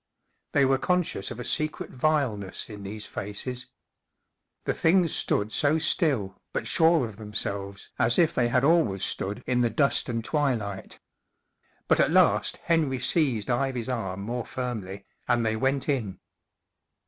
They 0.53 0.65
were 0.65 0.79
conscious 0.79 1.29
of 1.29 1.39
a 1.39 1.43
secret 1.43 1.91
vileness 1.91 2.71
in 2.71 2.81
these 2.81 3.05
faces. 3.05 3.67
The 4.63 4.73
things 4.73 5.13
stood 5.15 5.51
so 5.51 5.77
still, 5.77 6.41
but 6.53 6.65
sure 6.65 7.07
of 7.07 7.17
themselves, 7.17 7.91
as. 7.99 8.17
if 8.17 8.33
they 8.33 8.47
had 8.47 8.63
always 8.63 9.05
stood 9.05 9.43
in 9.45 9.61
the 9.61 9.69
dust 9.69 10.09
and 10.09 10.25
twilight. 10.25 10.99
But 11.87 11.99
at 11.99 12.09
last 12.09 12.57
Henry 12.63 12.97
seized 12.97 13.51
Ivy's 13.51 13.89
arm 13.89 14.21
more 14.21 14.43
firmly 14.47 15.05
and 15.27 15.45
they 15.45 15.55
went 15.55 15.87
in. 15.87 16.19